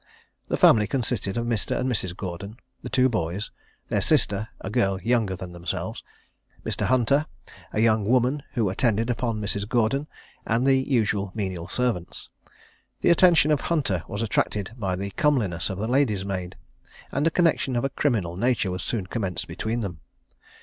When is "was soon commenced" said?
18.71-19.47